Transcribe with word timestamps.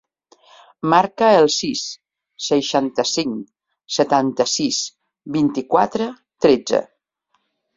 Marca 0.93 1.27
el 1.41 1.49
sis, 1.55 1.83
seixanta-cinc, 2.47 3.35
setanta-sis, 3.99 4.81
vint-i-quatre, 5.37 6.09
tretze. 6.47 6.83